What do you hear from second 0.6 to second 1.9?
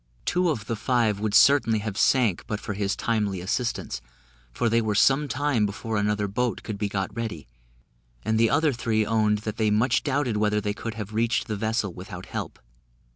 the five would certainly